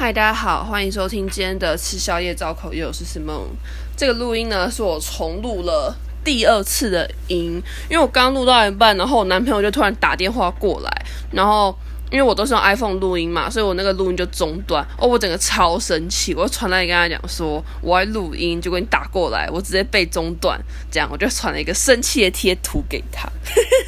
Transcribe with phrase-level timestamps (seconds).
[0.00, 3.50] 嗨，大家好，欢迎收听今天的吃宵夜造口业，我是 Simone。
[3.94, 10.90] 这个录音呢，是我重录了第二次的音，因为我刚录到一半，然后我男朋友就突然打电话过来，
[11.30, 11.76] 然后
[12.10, 14.82] 因为我都是用 iPhone 录音嘛，所以我那个录音就中断。
[14.96, 20.58] 哦，我整个超生气，我就传来跟他讲说我在录音，结果你打过来，我直接被中断，
[20.90, 23.30] 这样我就传了一个生气的贴图给他。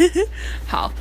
[0.69, 0.93] 好，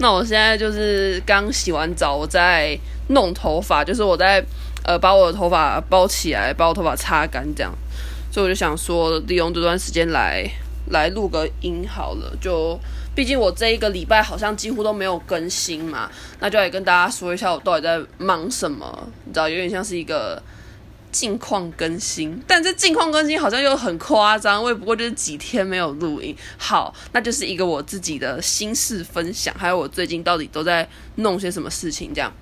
[0.00, 2.76] 那我现在就是刚洗完澡，我在
[3.10, 4.44] 弄头发，就是我在。
[4.82, 7.70] 呃，把我的头发包起来，把我头发擦干，这样，
[8.32, 10.50] 所以我就想说，利用这段时间来
[10.88, 12.34] 来录个音好了。
[12.40, 12.80] 就
[13.14, 16.10] 毕竟我这一个礼拜好像几乎都没有更新嘛，
[16.40, 19.06] 那就来跟大家说一下我到底在忙什么。
[19.26, 20.42] 你知道，有点像是一个
[21.12, 26.34] 近况更新，但这近况更新好像又很夸张，我也不过就是几天没有录音。
[26.56, 32.32] 好，那就是一个我自己的心事分享，还有我最近到底都在弄些什么事情，这样。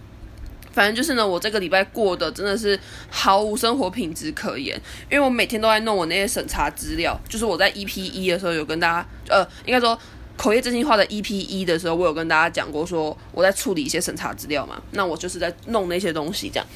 [0.71, 2.79] 反正就是呢，我这个礼拜过得真的是
[3.11, 4.81] 毫无生活品质可言，
[5.11, 7.19] 因为我每天都在弄我那些审查资料。
[7.29, 9.99] 就是我在 EP 一的时候有跟大家，呃，应该说
[10.37, 14.81] 口业真心话的 EP 一的时候，我有跟大家讲过，说我在处理一些审查资料嘛。
[14.93, 16.67] 那我就是在弄那些东西，这样。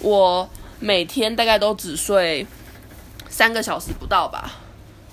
[0.00, 0.48] 我
[0.80, 2.46] 每天大概都只睡
[3.28, 4.52] 三个小时不到吧，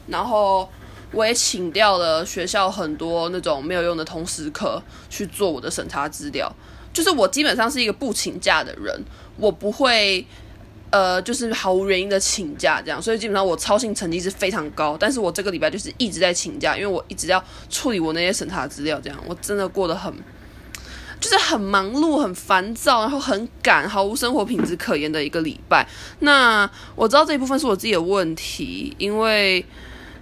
[0.08, 0.70] 然后
[1.12, 6.52] 我也请掉了学校很多那种没有用的通识课去做我的审查资料。
[6.94, 9.02] 就是我基本上是一个不请假的人，
[9.38, 10.26] 我不会，
[10.90, 14.98] 呃，就是毫无原因的请假这样，所以基本上我操行成绩是非常高。
[15.00, 20.14] 但是我这个礼拜就是一直在请假，因为我一直要处理我那些审查资料，这样我真的过得很，
[21.22, 25.88] 就是很忙碌、很烦躁，然后很赶，毫无生活品质可言的一个礼拜。
[26.20, 29.66] 那我知道这一部分是我自己的问题，因为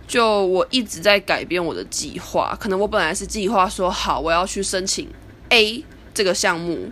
[0.08, 5.10] 就我一直在改变我的计划，可能我本来是计划说好我要去申请
[5.50, 5.84] A。
[6.12, 6.92] 这个项目，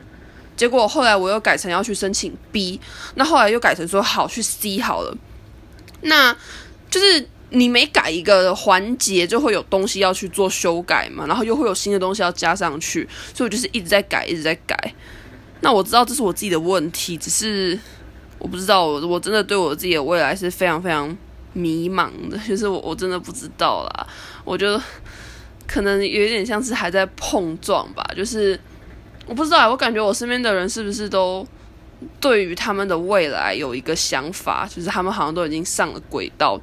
[0.55, 2.79] 结果后来我又改成要去申请 B，
[3.15, 5.17] 那后来又改成说好去 C 好了，
[6.01, 6.33] 那
[6.89, 14.93] 就是你每改一个环节，就会有东西要去做修改嘛，然后又会有新的东西要加上去，所以我就是一直在改，一直在改。
[15.61, 17.77] 那我知道这是我自己的问题，只是
[18.39, 21.15] 我不知道，我我真的对我自己的未来是非常非常
[21.53, 24.07] 迷茫的，就是我我真的不知道啦，
[24.43, 24.81] 我觉得
[25.65, 28.59] 可能有点像是还在碰撞吧，就是。
[29.29, 31.45] 我不知道，我感觉我身边的人是不是都
[32.17, 36.57] 对于他们的未来有一个想法，就是他们好像都已经上了轨道，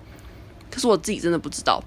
[0.74, 1.80] 可是我自己真的不知道。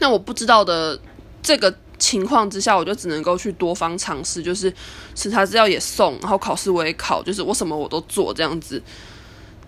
[0.00, 0.98] 那我不知道的
[1.40, 4.72] 这个情况之下，我就只能够去多方尝试，就是
[5.14, 8.82] 审查资料也送，然后考试我也考，就是我什么我都做这样子。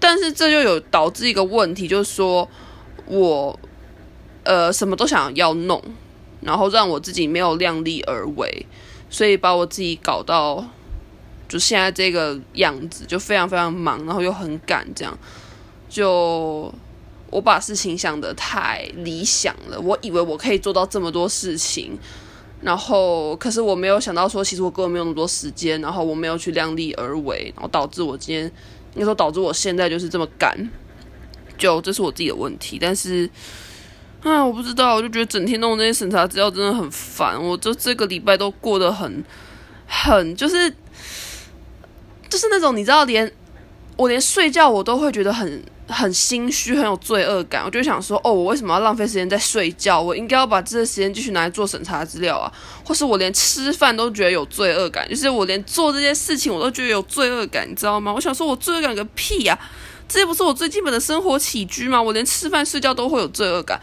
[0.00, 2.48] 但是这就有导致一个问题，就是说
[3.06, 3.58] 我
[4.42, 5.80] 呃什么都想要弄，
[6.40, 8.66] 然后让我自己没有量力而为。
[9.08, 10.62] 所以把我自己搞到
[11.48, 15.18] 就现在这个样子，就非常非常忙，然后又很赶，这样
[15.88, 16.70] 就
[17.30, 19.80] 我把事情想得太理想了。
[19.80, 21.98] 我以为我可以做到这么多事情，
[22.60, 28.44] 然后可是我没有想到说，其实我根本没有那么多时间，然后我没有去量力而为，然后导致我今天
[28.94, 30.56] 应该说导致我现在就是这么赶，
[31.56, 33.28] 就这是我自己的问题，但是。
[34.20, 37.40] 啊，我不知道，我就觉得整天弄那些审查资料真的很烦。
[37.40, 39.24] 我就这个礼拜都过得很，
[39.86, 40.68] 很就是，
[42.28, 43.30] 就是那种你知道，连
[43.96, 47.64] 我连睡觉我都会觉得很很心虚，很有罪恶感。
[47.64, 50.00] 我就想说，哦，我为什么要浪费时间在睡觉？
[50.00, 52.52] 我应该要把这个时间继续拿来做审查资料啊。
[52.84, 58.12] 或是我连吃饭都觉得有罪恶感，就是我连做这些事情我都觉得有罪恶感，你知道吗？
[58.12, 59.70] 我想说，我罪恶感个屁呀，啊！
[60.08, 62.00] 这些不是我最基本的生活起居吗？
[62.00, 63.80] 我连吃饭睡觉都会有罪恶感。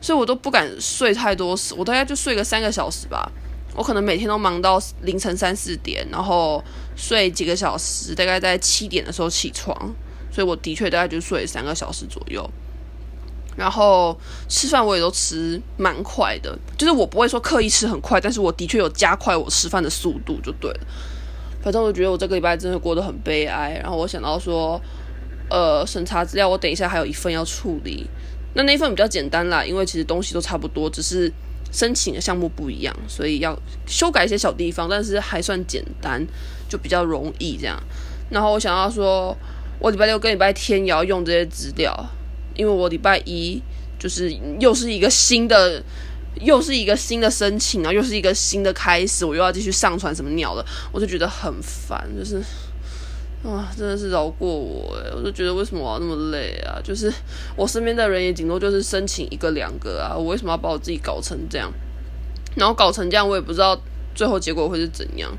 [0.00, 3.26] 所以我都不敢睡太多时，我大概就睡个三个小时吧。
[3.74, 6.62] 我可能每天都忙到凌晨三四点，然后
[6.94, 9.74] 睡几个小时，大概在七点的时候起床。
[10.34, 12.50] 所以我的确大概就睡三个小时左右。
[13.56, 14.18] 然后
[14.48, 20.80] 吃饭我也都吃蛮快的，就是我不会说刻意吃很快，但是我的确有加快我吃饭的速度就对了。
[21.62, 23.78] 反正我觉得我这个礼拜真的过得很悲哀。
[23.80, 24.80] 然后我想到说，
[25.48, 28.04] 呃，审查资料我等一下还有一份要处理。
[28.54, 31.32] 那那一份比较简单啦，因为其实东西都差不多，只是
[31.70, 33.56] 申请的项目不一样，所以要
[33.86, 36.26] 修改一些小地方，但是还算简单，
[36.68, 37.80] 就比较容易这样。
[38.30, 39.36] 然后我想要说，
[39.84, 41.94] 我礼拜六跟礼拜天也要用这些资料，
[42.56, 43.60] 因为我礼拜一
[43.98, 45.84] 就是又是一个新的，
[46.40, 52.42] 又是一个新的申请，然后又是一个新的开始，我又要继续上传什么鸟的，我就觉得很烦，就是。
[53.44, 56.80] 啊，真的是饶过我诶，我就觉得为什么我要那么累啊？
[56.82, 57.12] 就是
[57.54, 61.70] 我身边的人也顶多就是申请一个两个啊，我为什么要把我自己搞成这样？
[62.56, 63.78] 然后搞成这样，我也不知道
[64.14, 65.30] 最后结果会是怎样。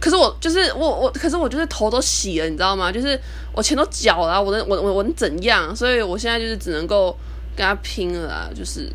[0.00, 2.90] 可是我就是我我，可是我就是头都洗了，你知道吗？
[2.90, 3.20] 就是
[3.52, 5.76] 我钱都缴了，我能我我我能怎样？
[5.76, 7.14] 所以我现在就是只能够
[7.54, 8.90] 跟他拼了，就是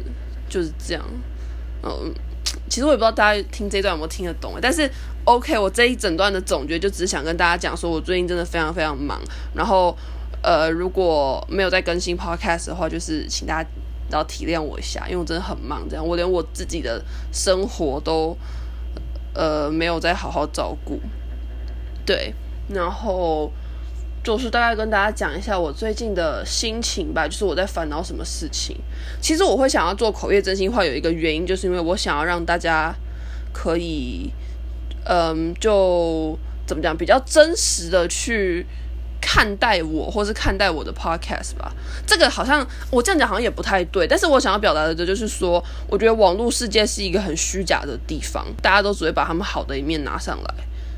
[0.50, 1.06] 就是这样。
[1.84, 2.12] 嗯，
[2.68, 4.90] 其实我也不知道大家听这段有没有听得懂，但是
[5.25, 9.22] OK，我这一整段的总结就只想跟大家讲说，我最近真的非常非常忙。
[9.54, 9.96] 然后
[10.42, 13.69] 呃，如果没有再更新 Podcast 的话，就是请大家
[14.10, 17.00] 要体谅我一下，因为我真的很忙，这样我连我自己的
[17.31, 18.36] 生活都。
[19.36, 21.00] 呃，没有再好好照顾，
[22.06, 22.34] 对，
[22.70, 23.52] 然后
[24.24, 28.78] 就是大概跟大家讲一下我最近的心情吧，就是我在烦恼什么事情。
[29.22, 32.96] 其实我会想要做口业真心话，有一个原因，就是因为我想要让大家
[33.52, 34.32] 可以，
[35.04, 38.66] 嗯，就怎么讲，比较真实的去。
[39.36, 41.70] 看待我，或是看待我的 podcast 吧。
[42.08, 50.56] 这个好像我这样讲好像也不太对，但是我想要表达的就是说，我觉得网络世界是一个很虚假的地方，大家都只会把他们好的一面拿上来，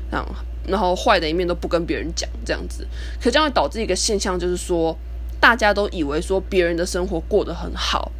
[0.08, 0.24] 这样，
[0.68, 2.86] 然后坏的一面都不跟别人讲，这样子，
[3.20, 4.96] 可这样会导致一个现象，就是说
[5.40, 8.12] 大家都以为说别人的生活过得很好，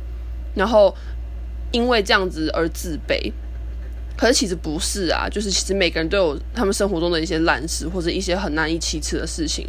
[0.56, 0.92] 然后
[1.70, 3.32] 因为这样子而自卑。
[4.16, 9.64] 可是其实不是啊，就是其实每个人都有他们生活中的一些烂事，或者一些很难以启齿的事情。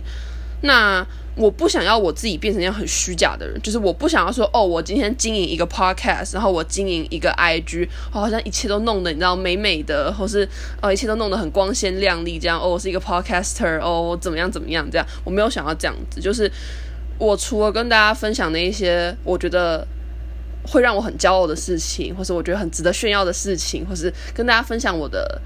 [0.61, 10.47] 那我不想要我自己变成一样很虚假的人，就是我不想要说哦，我今天经营一个 podcast，然后我经营一个 IG，哦，好像一切都弄得你知道美美的，或是
[10.81, 12.59] 哦一切都弄得很光鲜亮丽这样。
[12.59, 15.07] 哦，我是一个 podcaster，哦，怎么样怎么样这样。
[15.23, 16.51] 我没有想要这样子，就是
[17.17, 19.87] 我除了跟大家分享的一些，我觉得。
[20.67, 25.41] 会让我很骄傲的事情，或是我觉得很值得炫耀的事情，或是跟大家分享我的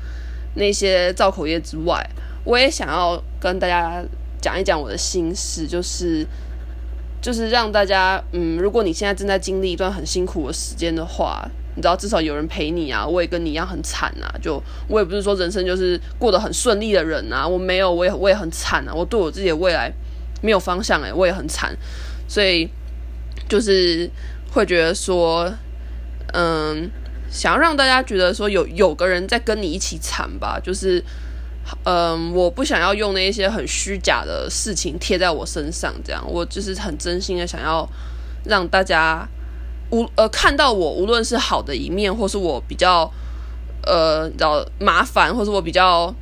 [0.55, 2.05] 那些造口业之外，
[2.43, 4.03] 我也想要跟大家
[4.43, 6.27] 讲一讲我的心事，就是
[7.21, 13.07] 就是让大家，嗯，如果你现在正在经历一段很辛苦的时间的话，你知道至少有人陪你啊。
[13.07, 19.89] 我也跟你一样很惨啊，就我也不是说人生就是过得很顺利的人啊，我没有，我也我也很惨啊，我对我自己的未来
[20.41, 21.73] 没有方向诶、我也很惨，
[22.27, 22.69] 所以
[23.47, 24.11] 就是。
[24.55, 25.51] 会觉得说，
[26.31, 26.87] 嗯，
[27.27, 31.03] 想要让大家觉得说有有个人在跟你一起惨吧，就是，
[31.85, 37.87] 嗯，我不想要用那一些很虚假的事情贴在我身上，这样，我就是很真心的想要
[38.45, 39.27] 让大家
[39.89, 43.09] 无呃看到我，无论是好的一面，或是我比较
[43.85, 46.13] 呃比较麻烦，或是我比较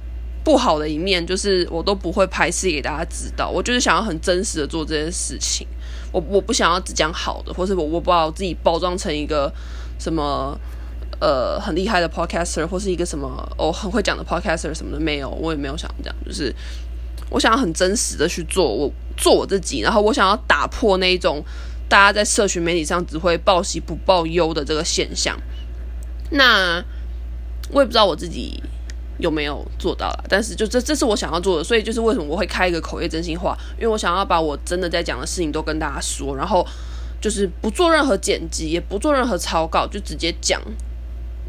[0.43, 5.67] 不好的一面，就是我都不会排斥给大家知道，我就是想要很真实的做这件事情。
[6.11, 9.51] 我我不想要只讲好的，或是我我把我自己包装成一个
[9.97, 10.57] 什么
[11.21, 16.53] 呃很厉害的 podcaster，或是一个什么哦很会讲的 podcaster 什么的，没有，我也没有想这样，就是
[17.29, 21.41] 我想要很真实的去做我做我自己，然后我想要打破那一种
[21.87, 25.39] 大家在社群媒体上只会报喜不报忧的这个现象。
[26.31, 26.83] 那
[27.71, 28.61] 我也不知道我自己。
[29.19, 30.23] 有没有做到了？
[30.27, 36.65] 但是就这，这是我想要做的，所以就是为什么我会开一个口业真心话，因为我想要把我真的在讲的事情都跟大家说，然后
[37.21, 40.59] 就是不做任何剪辑，也不做任何草稿，就直接讲，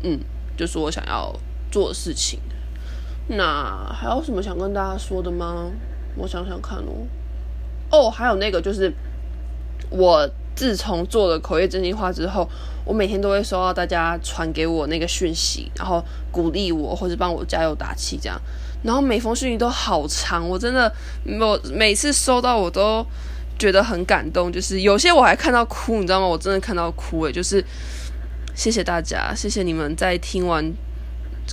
[0.02, 0.20] 嗯，
[0.56, 1.34] 就是我想要
[1.70, 2.40] 做的事情。
[3.28, 5.70] 那还有什么想跟大家说的吗？
[6.16, 7.06] 我想想看哦。
[7.90, 8.92] 哦，还有那个就是
[9.90, 10.28] 我。
[10.54, 12.46] 自从做了口业真心话之后，
[12.84, 18.38] 我每天都会收到大家传给我那个讯息，然后鼓励我或者帮我加油打气这样。
[18.82, 20.92] 然后每封讯息都好长，我真的
[21.40, 23.04] 我每次收到我都
[23.58, 26.26] 觉得很感动，就是有些我还看到哭，你知道吗？
[26.26, 27.64] 我真的看到哭诶，就是
[28.54, 30.72] 谢谢大家，谢谢你们在听完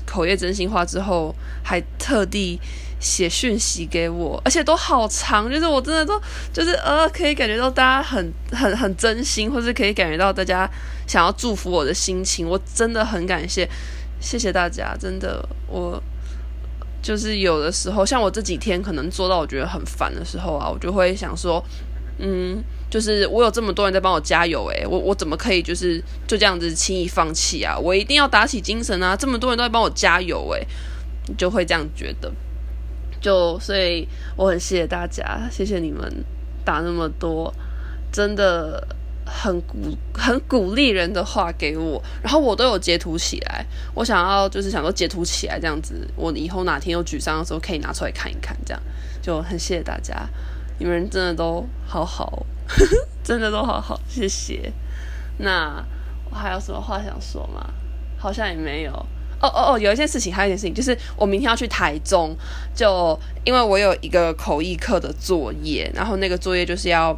[0.05, 2.59] 口业真心话之后还特地。
[3.01, 10.69] 写讯息给我，而且都好长，就是我真的都就是呃，可以感觉到大家很很很真心，或是可以感觉到大家
[11.07, 13.65] 想要祝福我的心情，我真的很感谢，
[14.19, 16.03] 谢谢大家，真的，我
[17.01, 21.63] 就是有的时候，像我这几天可能做到我觉得很烦的时候啊，我就会想说，
[22.21, 27.77] 嗯，就是我有这么多人在帮我加油，诶，我我怎么可以就是就这样子轻易放弃啊？
[27.77, 29.15] 我一定要打起精神啊！
[29.15, 30.67] 这么多人都在帮我加油，诶，
[31.37, 32.31] 就会这样觉得。
[33.21, 36.11] 就所以我很谢谢大家，谢谢你们
[36.63, 37.53] 打那么多，
[38.11, 38.85] 真的
[39.25, 39.77] 很鼓
[40.13, 43.65] 很鼓励人的话给我，然后我都有截图起来。
[43.93, 48.81] 我想要就是想说截图起来这样子，我以后哪天有沮丧的时候可以拿出来看一看，这样
[49.21, 50.27] 就很谢谢大家，
[50.79, 52.45] 你们真的都好好，
[53.23, 54.71] 真的都好好，谢谢。
[55.37, 55.85] 那
[56.29, 57.69] 我还有什么话想说吗？
[58.17, 58.91] 好像也没有。
[59.41, 62.35] 哦哦哦，有一件事情，还有一件事情，就是我明天要去台中，
[62.75, 67.17] 就因为我有一个口译课的作业，然后那个作业就是要，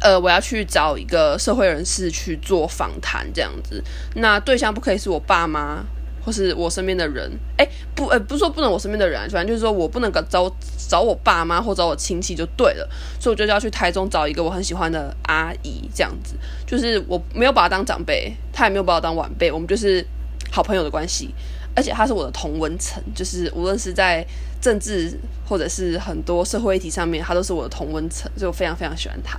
[0.00, 3.84] 呃，我要去找一个社会人士去做访谈，这样子。
[4.14, 5.84] 那对象不可以是我爸妈
[6.26, 7.64] 或是我身边的人，哎，
[7.94, 10.52] 不，呃，不是说不能我身边的人，反正就是说我不能找
[10.88, 12.88] 找我爸妈或找我亲戚就对了，
[13.20, 16.34] 所以我就要去台中找一个我很喜欢的阿姨，这样子，
[16.66, 20.04] 就是我没有把她当长辈，她也没有把我当晚辈，我们就是
[20.50, 21.32] 好朋友的关系，
[21.76, 24.26] 而且她是我的同温层，就是无论是在
[24.60, 25.16] 政治
[25.48, 29.38] 或者是很多社会议题上面，她都是我的同温层，所以我非常非常喜欢她。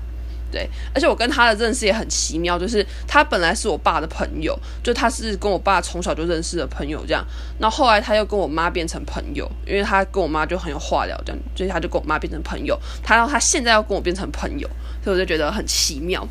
[0.49, 7.25] 对，而且我跟他的认识也很奇妙，就是他本来是我爸的朋友，就他是跟我爸从小就认识的朋友这样，
[7.59, 14.69] 那后后来他又跟我妈变成朋友，因为他跟我妈就很有话聊这样，所以他就跟我妈变成朋友，他然后他现在要跟我变成朋友，
[15.03, 16.25] 所以我就觉得很奇妙。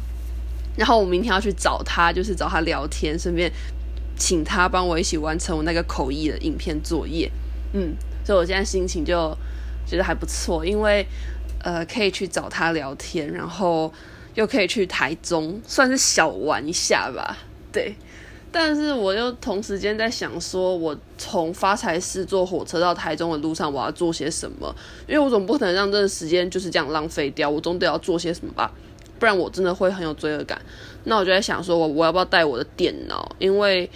[0.77, 3.53] 然后我明天要去找他，就是找他聊天，顺便
[4.17, 7.31] 请他帮我一起完成我那个口译的影片作业。
[7.75, 7.95] 嗯，
[8.25, 9.37] 所以我现在心情就
[9.87, 11.07] 觉得还不错，因为。
[11.67, 13.93] 呃，可以去找他聊天，然后
[14.37, 17.37] 又可以去台中，算是小玩一下吧。
[17.73, 17.93] 对，
[18.53, 24.73] 但是我又同时间在想说，我从发财市坐火车到台中的路上，我要做些什么？
[25.09, 28.71] 因为我总不可能让这个时间就是这样浪费掉，我总得要做些什么吧，
[29.19, 30.63] 不然我真的会很有罪恶感。
[31.03, 33.35] 那我就在想说，我我要不要带我的电脑？
[33.41, 33.91] 因为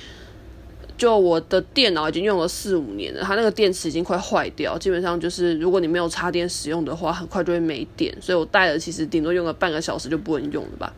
[1.01, 8.15] 就我的电脑已经用了四五年了，它那个电池已经快坏掉，基本上就是如果你没有插电使用的话，很快就会没电。
[8.21, 10.93] 所以我带了，其实顶多用个半个小时就不能用了吧。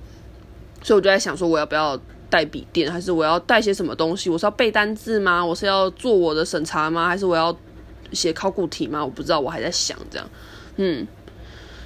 [0.82, 1.97] 所以我就在想说，我要不要
[2.28, 4.28] 带笔电，还是我要带些什么东西？
[4.28, 5.47] 我是要背单字吗？
[5.47, 7.06] 我是要做我的审查吗？
[7.06, 7.56] 还是我要
[8.11, 9.04] 写考古题吗？
[9.04, 10.28] 我不知道，我还在想这样。
[10.78, 11.06] 嗯，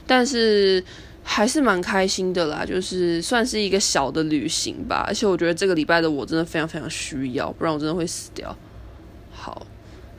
[0.06, 0.82] 但是。
[1.28, 5.04] 还是蛮开心的啦，就是算是一个小的旅行吧。
[5.06, 8.56] 而且我觉得这个礼拜的我真的非常非常需要，不然我真的会死掉。
[9.32, 9.66] 好，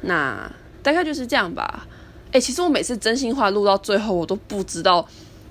[0.02, 0.52] 那
[0.84, 1.88] 大概就是这样吧。
[2.34, 5.08] 诶，其实我每次真心话录到最后，我都不知道，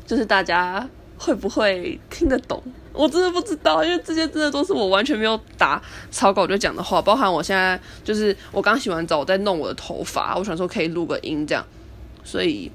[0.07, 0.87] 就是大家
[1.19, 11.67] 会不会听得懂，我真的不知道，因为这些真的都是我完全没有打草稿就讲的话，包含我现在就是我刚洗完澡，我在弄我的头发，我想说可以录个音这样，
[12.23, 12.71] 所以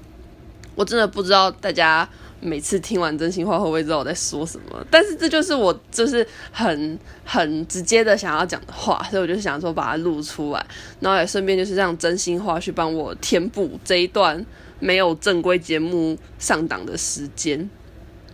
[0.74, 2.06] 我真的不知道大家。
[2.44, 4.84] 每次听完真心话会不会知道我在说什么？
[4.90, 10.66] 但是这就是我就是很很直接的想要讲的话，所以我就想说把它录出来，
[10.98, 14.44] 然后也顺便就是让真心话去帮我填补这一段
[14.80, 17.58] 没有正规节目上档的时间，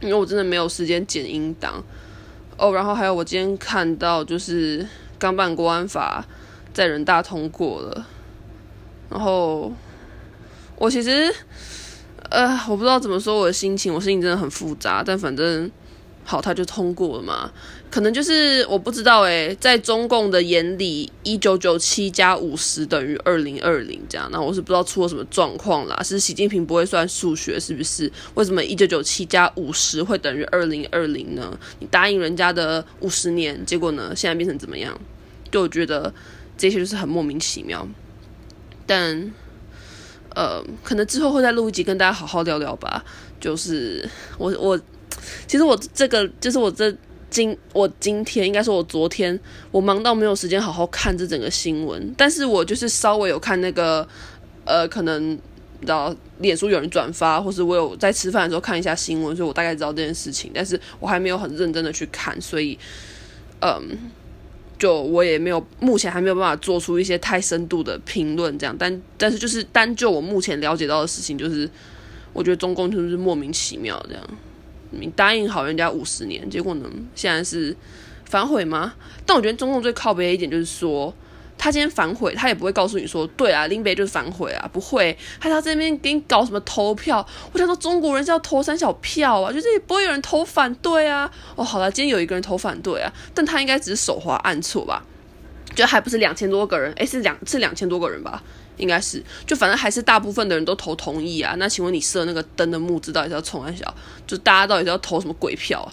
[0.00, 1.84] 因为我真的没有时间剪音档
[2.56, 2.72] 哦。
[2.72, 4.88] 然后还有我今天看到就是
[5.18, 6.24] 刚办国安法
[6.72, 8.06] 在人大通过了，
[9.10, 9.70] 然后
[10.76, 11.30] 我其实。
[12.30, 15.02] 呃，我不知道怎么说我的心情，我心情真的很复杂。
[15.04, 15.70] 但反正
[16.24, 17.50] 好，他就通过了嘛。
[17.90, 24.28] 可能就是我不知道诶，在中共的眼里，一九九七加五十等于二零二零这样。
[24.30, 26.02] 那我是不知道出了什么状况啦。
[26.02, 28.12] 是习近平不会算数学是不是？
[28.34, 31.58] 为什么一九九七加五十会等于二零二零呢？
[31.78, 35.00] 你答应人家的五十年，结果呢，现在变成怎么样？
[35.50, 36.12] 就我觉得
[36.58, 37.88] 这些就是很莫名其妙。
[38.86, 39.32] 但。
[40.38, 43.04] 呃，可能之后会再录一集跟大家好好聊聊吧。
[43.40, 44.80] 就是我我，
[45.48, 46.94] 其实我这个就是我这
[47.28, 49.36] 今我今天应该说我昨天
[49.72, 54.06] 我忙到没有时间好好看这整个新闻，但是我就是稍微有看那个
[54.64, 55.40] 呃，可能你
[55.80, 62.78] 知道脸书有人转发，或是我有在吃饭的时候看一下新闻，所以我大概知道这件事情，但是我还没有很认真的去看，所以
[63.58, 63.98] 嗯。
[64.78, 71.68] 就我也没有，目前还没有办法做出一些太深度的评论，这样，但但是就是单就我目前了解到的事情，就是
[72.32, 74.22] 我觉得中共就是莫名其妙这样，
[74.90, 77.76] 你答应好人家五十年，结果呢，现在是
[78.24, 78.94] 反悔吗？
[79.26, 81.14] 但我觉得中共最靠边一点就是说。
[81.58, 87.26] 他今天反悔，他也不会告诉你说，对啊，林北就是反悔啊，不会，他在这边给你搞什么投票？
[87.52, 91.30] 我想说，中国人是要投三小票啊，就是也不会有人投反对啊。
[91.56, 95.04] 哦，好了，今天有一个人投反对啊，但他应该只是手滑按错吧？
[95.74, 98.42] 就还不是两千多个人，诶，是两是两千多个人吧？
[98.76, 101.54] 应该是，就反正还是大部分的人都投同意啊。
[101.58, 103.92] 那请问你设那个灯的目的到底是要冲三小？
[104.26, 105.90] 就大家到底是要投什么鬼票啊？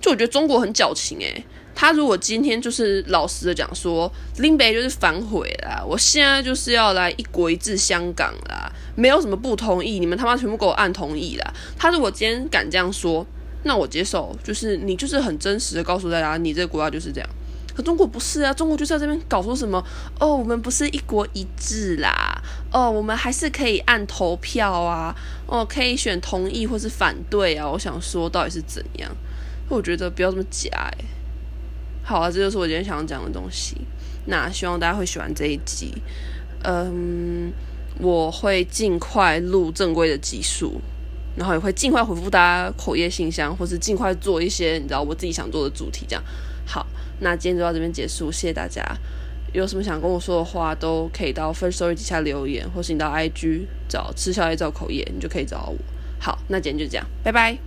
[0.00, 1.44] 就我觉得中国很矫情诶、
[1.80, 11.54] 他如果今天就是老实的讲说，林北就是反悔啦，我现在就是要来一国一制香港啦，没有什么不同意，你们他妈全部给我按同意啦。
[11.76, 13.24] 他如果今天敢这样说，
[13.62, 17.30] 那我接受，就是你就是很真实的告诉大家，你这个国家就是这样。
[17.76, 19.80] 可中国不是啊，中国就是在这边搞出什么
[20.18, 22.42] 哦，我们不是一国一制啦，
[22.72, 25.14] 哦，我们还是可以按投票啊，
[25.46, 27.70] 哦，可以选同意或是反对啊。
[27.70, 29.08] 我想说到底是怎样？
[29.68, 31.04] 我觉得不要这么假哎、
[32.08, 33.76] 好啊，这就是我今天想要讲的东西。
[34.24, 35.92] 那希望大家会喜欢这一集。
[36.64, 37.52] 嗯，
[38.00, 40.80] 我会尽快录正规的集数，
[41.36, 46.06] 然后也会尽快回复大家口业信箱，或是尽快做一些你知道我自己想做的主题。
[46.08, 46.24] 这样
[46.64, 46.86] 好，
[47.20, 48.82] 那今天就到这边结束，谢谢大家。
[49.52, 55.76] 有什么想跟我说的话，都可以到 Firstory 底下留言，或是你到 IG 找吃宵夜造口业，你就可以找到我。
[56.18, 57.58] 好，那今天就这样，拜拜。